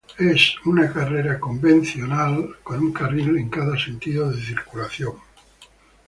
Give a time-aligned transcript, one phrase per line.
[0.17, 5.13] Es una carretera convencional con un carril en cada sentido de circulación.